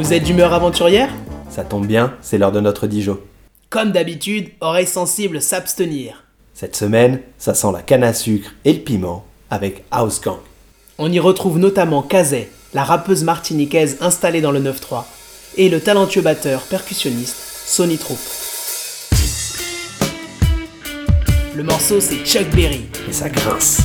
Vous 0.08 0.14
êtes 0.14 0.24
d'humeur 0.24 0.54
aventurière? 0.54 1.10
Ça 1.50 1.64
tombe 1.64 1.86
bien, 1.86 2.14
c'est 2.22 2.38
l'heure 2.38 2.50
de 2.50 2.60
notre 2.60 2.86
Dijon. 2.86 3.20
Comme 3.68 3.92
d'habitude, 3.92 4.48
oreilles 4.62 4.86
sensibles 4.86 5.42
s'abstenir. 5.42 6.24
Cette 6.54 6.76
semaine, 6.76 7.20
ça 7.36 7.52
sent 7.52 7.66
la 7.74 7.82
canne 7.82 8.02
à 8.02 8.14
sucre 8.14 8.52
et 8.64 8.72
le 8.72 8.78
piment 8.78 9.26
avec 9.50 9.84
House 9.90 10.22
Gang. 10.22 10.38
On 10.96 11.12
y 11.12 11.20
retrouve 11.20 11.58
notamment 11.58 12.00
Kazay, 12.00 12.48
la 12.72 12.84
rappeuse 12.84 13.22
martiniquaise 13.22 13.98
installée 14.00 14.40
dans 14.40 14.50
le 14.50 14.62
9-3, 14.62 15.04
et 15.58 15.68
le 15.68 15.78
talentueux 15.78 16.22
batteur 16.22 16.62
percussionniste 16.62 17.36
Sonny 17.66 17.98
Troop. 17.98 18.18
Le 21.54 21.62
morceau 21.62 22.00
c'est 22.00 22.24
Chuck 22.24 22.48
Berry. 22.56 22.86
Et 23.10 23.12
ça 23.12 23.28
grince. 23.28 23.82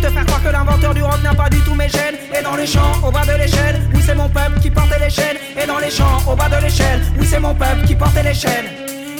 Te 0.00 0.10
faire 0.10 0.26
croire 0.26 0.42
que 0.42 0.48
l'inventeur 0.48 0.94
du 0.94 1.02
rock 1.02 1.22
n'a 1.22 1.34
pas 1.34 1.48
du 1.48 1.58
tout 1.60 1.74
mes 1.74 1.88
gènes. 1.88 2.16
Et 2.38 2.42
dans 2.42 2.56
les 2.56 2.66
champs, 2.66 2.92
au 3.06 3.10
bas 3.10 3.24
de 3.24 3.36
l'échelle, 3.38 3.80
oui 3.94 4.02
c'est 4.04 4.14
mon 4.14 4.28
peuple 4.28 4.60
qui 4.60 4.70
portait 4.70 4.98
les 4.98 5.10
chaînes. 5.10 5.36
Et 5.60 5.66
dans 5.66 5.78
les 5.78 5.90
champs, 5.90 6.18
au 6.30 6.34
bas 6.34 6.48
de 6.48 6.62
l'échelle, 6.62 7.00
oui 7.18 7.26
c'est 7.28 7.40
mon 7.40 7.54
peuple 7.54 7.86
qui 7.86 7.94
portait 7.94 8.22
les 8.22 8.34
chaînes. 8.34 8.66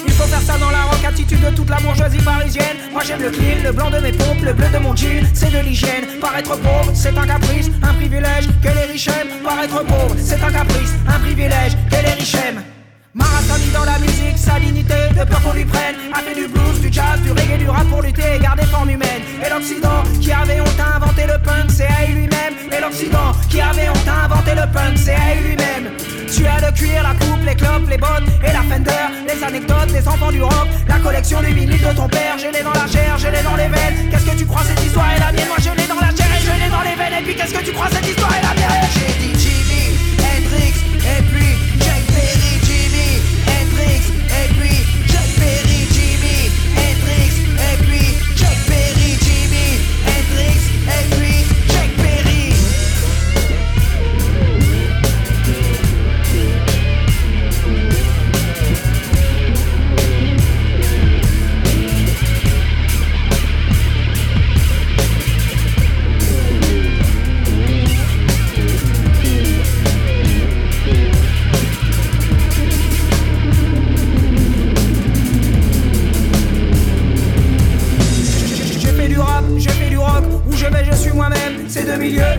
Il 0.07 0.13
faut 0.13 0.25
faire 0.25 0.41
ça 0.41 0.59
dans 0.59 0.71
la 0.71 0.83
rock 0.83 1.05
attitude 1.07 1.41
de 1.41 1.51
toute 1.55 1.71
la 1.71 1.77
bourgeoisie 1.77 2.23
parisienne. 2.23 2.77
Moi 2.93 3.03
j'aime 3.05 3.23
le 3.23 3.31
clean, 3.31 3.63
le 3.65 3.73
blanc 3.73 3.91
de 3.91 3.99
mes 3.99 4.13
pompes, 4.13 4.43
le 4.43 4.53
bleu 4.53 4.69
de 4.69 4.79
mon 4.79 4.95
jean, 4.95 5.27
c'est 5.35 5.53
de 5.53 5.59
l'hygiène. 5.59 6.07
Paraître 6.21 6.57
pauvre, 6.57 6.91
c'est 6.95 7.17
un 7.17 7.27
caprice, 7.27 7.71
un 7.83 7.95
privilège 7.95 8.47
que 8.63 8.69
les 8.69 8.93
riches 8.93 9.09
aiment. 9.09 9.43
Paraître 9.45 9.85
pauvre, 9.85 10.15
c'est 10.19 10.43
un 10.43 10.51
caprice, 10.51 10.95
un 11.07 11.19
privilège 11.21 11.73
que 11.91 11.97
les 11.97 12.13
riches 12.13 12.35
aiment. 12.35 12.78
Marathoni 13.19 13.71
dans 13.73 13.85
la 13.85 13.99
musique, 13.99 14.39
sa 14.39 14.59
dignité, 14.61 15.01
de 15.19 15.25
peur 15.25 15.43
qu'on 15.43 15.53
lui 15.53 15.65
prenne. 15.65 15.97
A 16.15 16.21
fait 16.21 16.35
du 16.35 16.47
blues, 16.49 16.81
du 16.81 16.91
jazz, 16.93 17.21
du 17.23 17.33
reggae, 17.33 17.59
du 17.59 17.69
rap 17.69 17.87
pour 17.89 18.03
lutter 18.03 18.37
et 18.37 18.39
garder 18.39 18.65
forme 18.65 18.91
humaine. 18.91 19.23
Et 19.45 19.51
l'Occident, 19.51 20.03
qui 20.21 20.31
avait 20.33 20.61
honte 20.61 20.81
à 20.81 20.97
inventer 20.97 21.27
le 21.27 21.39
punk, 21.43 21.69
c'est 21.69 21.87
à 21.87 22.07
lui-même. 22.07 22.55
Et 22.71 22.81
l'Occident, 22.81 23.33
qui 23.51 23.61
avait 23.61 23.89
honte 23.89 24.09
à 24.09 24.25
inventer 24.27 24.55
le 24.55 24.67
punk, 24.73 24.95
c'est 24.97 25.15
à 25.15 25.35
lui-même. 25.43 25.91
Tu 26.33 26.47
as 26.47 26.61
le 26.61 26.73
cuir, 26.73 27.03
la 27.03 27.15
coupe, 27.15 27.43
les 27.45 27.57
clopes, 27.57 27.89
les 27.89 27.97
bottes 27.97 28.29
et 28.45 28.53
la 28.53 28.63
fender 28.63 28.93
Les 29.27 29.43
anecdotes, 29.43 29.91
les 29.93 30.07
enfants 30.07 30.31
du 30.31 30.43
rock, 30.43 30.69
la 30.87 30.99
collection 30.99 31.41
vinyle 31.41 31.71
de 31.71 31.97
ton 31.97 32.07
père. 32.07 32.37
Je 32.39 32.49
l'ai 32.55 32.63
dans 32.63 32.73
la 32.73 32.87
chair, 32.87 33.17
je 33.19 33.29
l'ai 33.29 33.43
dans 33.43 33.57
les 33.57 33.69
veines. 33.69 34.11
Qu'est-ce 34.11 34.27
que 34.27 34.37
tu 34.37 34.47
crois 34.47 34.63
cette 34.63 34.85
histoire 34.85 35.11
est 35.17 35.21
la 35.21 35.33
mienne? 35.33 35.49
Moi 35.49 35.57
je 35.59 35.71
l'ai 35.71 35.89
dans 35.89 36.01
la 36.01 36.15
chair 36.15 36.29
et 36.29 36.43
je 36.45 36.53
l'ai 36.63 36.71
dans 36.71 36.83
les 36.83 36.95
veines. 36.95 37.17
Et 37.19 37.25
puis 37.25 37.35
qu'est-ce 37.35 37.55
que 37.55 37.65
tu 37.65 37.73
crois 37.73 37.89
cette 37.91 38.07
histoire 38.07 38.31
est 38.37 38.43
la 38.43 38.55
mienne? 38.55 38.89
J'ai 38.95 39.13
dit 39.19 39.33
Jimmy, 39.41 39.99
Hendrix 40.21 40.75
et 41.19 41.23
puis 41.23 41.38
agree. 44.11 44.98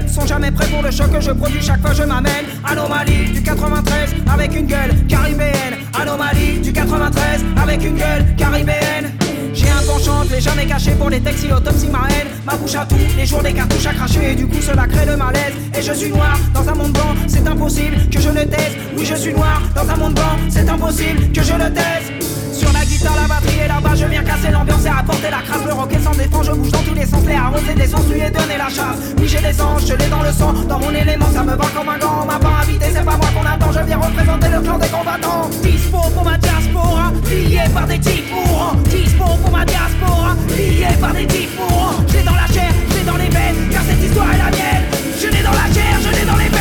Sont 0.07 0.25
jamais 0.25 0.51
prêts 0.51 0.67
pour 0.67 0.81
le 0.81 0.91
choc 0.91 1.11
que 1.11 1.21
je 1.21 1.31
produis 1.31 1.61
chaque 1.61 1.81
fois 1.81 1.93
je 1.93 2.03
m'amène. 2.03 2.45
Anomalie 2.63 3.31
du 3.31 3.41
93 3.41 4.15
avec 4.31 4.55
une 4.55 4.65
gueule 4.65 4.95
caribéenne. 5.07 5.75
Anomalie 5.99 6.59
du 6.59 6.71
93 6.71 7.45
avec 7.61 7.83
une 7.83 7.95
gueule 7.95 8.25
caribéenne. 8.37 9.11
J'ai 9.53 9.69
un 9.69 9.81
penchant, 9.81 10.23
je 10.27 10.35
l'ai 10.35 10.41
jamais 10.41 10.65
caché 10.65 10.91
pour 10.91 11.09
les 11.09 11.19
textes, 11.19 11.43
il 11.43 11.53
autopsie 11.53 11.87
ma 11.87 12.07
haine. 12.09 12.27
Ma 12.45 12.55
bouche 12.55 12.75
à 12.75 12.85
tout, 12.85 12.95
les 13.17 13.25
jours 13.25 13.41
des 13.41 13.53
cartouches 13.53 13.87
à 13.87 13.93
cracher, 13.93 14.31
et 14.31 14.35
du 14.35 14.47
coup 14.47 14.61
cela 14.61 14.87
crée 14.87 15.05
le 15.05 15.17
malaise. 15.17 15.53
Et 15.77 15.81
je 15.81 15.93
suis 15.93 16.09
noir 16.09 16.37
dans 16.53 16.67
un 16.69 16.75
monde 16.75 16.91
blanc, 16.91 17.15
c'est 17.27 17.47
impossible 17.47 17.97
que 18.11 18.21
je 18.21 18.29
le 18.29 18.45
taise. 18.45 18.77
Oui, 18.97 19.05
je 19.05 19.15
suis 19.15 19.33
noir 19.33 19.61
dans 19.75 19.89
un 19.89 19.95
monde 19.97 20.13
blanc, 20.13 20.37
c'est 20.49 20.69
impossible 20.69 21.31
que 21.31 21.43
je 21.43 21.53
le 21.53 21.73
taise. 21.73 22.28
Sur 22.59 22.73
la 22.73 22.83
guitare, 22.83 23.15
la 23.15 23.27
batterie 23.27 23.59
et 23.63 23.67
là-bas, 23.69 23.95
je 23.95 24.05
viens 24.05 24.21
casser 24.21 24.51
l'ambiance 24.51 24.85
et 24.85 24.89
apporter 24.89 25.29
la 25.31 25.41
crasse. 25.47 25.63
Le 25.65 25.73
rock 25.73 25.93
est 25.93 26.03
sans 26.03 26.11
défense, 26.11 26.45
je 26.45 26.51
bouge 26.51 26.71
dans 26.71 26.83
tous 26.83 26.93
les 26.93 27.05
sens, 27.05 27.23
les 27.25 27.35
arroser 27.35 27.73
des 27.73 27.87
sens, 27.87 28.01
lui 28.11 28.19
et 28.19 28.29
donner 28.29 28.57
la 28.57 28.67
chasse. 28.67 28.99
Oui, 29.17 29.27
j'ai 29.29 29.39
des 29.39 29.61
anges, 29.61 29.85
je 29.87 29.93
l'ai 29.93 30.07
dans 30.07 30.21
le 30.21 30.31
sang, 30.33 30.51
dans 30.67 30.79
mon 30.79 30.91
élément, 30.91 31.31
ça 31.33 31.43
me 31.43 31.55
va 31.55 31.65
comme 31.73 31.87
un 31.87 31.97
gant. 31.97 32.19
On 32.23 32.25
m'a 32.25 32.37
pas 32.37 32.59
invité, 32.61 32.87
c'est 32.93 33.05
pas 33.05 33.15
moi 33.15 33.29
qu'on 33.33 33.47
attend, 33.47 33.71
je 33.71 33.85
viens 33.85 33.97
représenter 33.97 34.49
le 34.49 34.59
clan 34.59 34.77
des 34.77 34.89
combattants. 34.89 35.49
Dispo 35.63 35.99
pour 36.13 36.23
ma 36.25 36.37
diaspora, 36.37 37.13
lié 37.31 37.63
par 37.73 37.87
des 37.87 37.99
types 37.99 38.29
mourants. 38.29 38.75
Dispo 38.89 39.23
pour 39.23 39.51
ma 39.51 39.63
diaspora, 39.63 40.35
lié 40.57 40.87
par 40.99 41.13
des 41.13 41.27
types 41.27 41.55
mourants. 41.57 41.95
Je 42.09 42.17
l'ai 42.17 42.23
dans 42.23 42.35
la 42.35 42.47
chair, 42.47 42.71
je 42.91 42.97
l'ai 42.97 43.05
dans 43.05 43.17
les 43.17 43.29
veines, 43.29 43.69
car 43.71 43.83
cette 43.87 44.03
histoire 44.03 44.33
est 44.33 44.37
la 44.37 44.51
mienne. 44.51 44.83
Je 45.15 45.27
l'ai 45.27 45.43
dans 45.43 45.55
la 45.55 45.67
chair, 45.73 45.95
je 46.03 46.09
l'ai 46.19 46.25
dans 46.25 46.35
les 46.35 46.49
veines, 46.49 46.58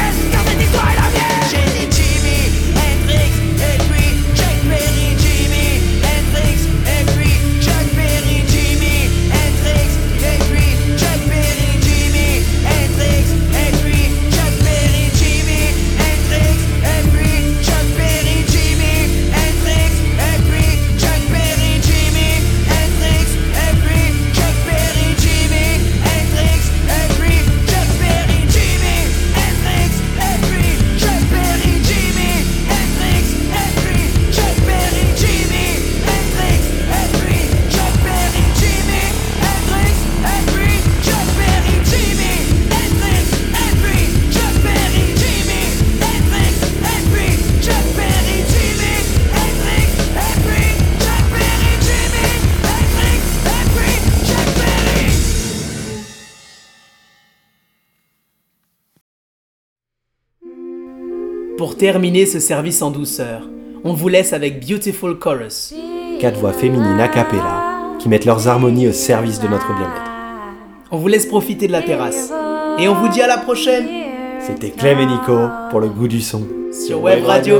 Pour 61.59 61.76
terminer 61.76 62.24
ce 62.24 62.38
service 62.38 62.82
en 62.82 62.92
douceur, 62.92 63.42
on 63.82 63.92
vous 63.92 64.09
laisse 64.09 64.32
avec 64.32 64.64
Beautiful 64.64 65.18
Chorus. 65.18 65.74
Quatre 66.20 66.38
voix 66.38 66.52
féminines 66.52 67.00
a 67.00 67.09
cappella 67.09 67.96
qui 67.98 68.09
mettent 68.09 68.26
leurs 68.26 68.46
harmonies 68.46 68.86
au 68.86 68.92
service 68.92 69.40
de 69.40 69.48
notre 69.48 69.74
bien-être. 69.74 70.11
On 70.92 70.98
vous 70.98 71.09
laisse 71.09 71.26
profiter 71.26 71.66
de 71.66 71.72
la 71.72 71.82
terrasse. 71.82 72.32
Et 72.78 72.86
on 72.86 72.94
vous 72.94 73.09
dit 73.09 73.20
à 73.20 73.26
la 73.26 73.38
prochaine 73.38 73.88
C'était 74.38 74.70
Clem 74.70 75.00
et 75.00 75.06
Nico 75.06 75.36
pour 75.70 75.80
le 75.80 75.88
goût 75.88 76.06
du 76.06 76.20
son. 76.20 76.46
sur 76.86 77.02
Web 77.02 77.24
Radio. 77.24 77.56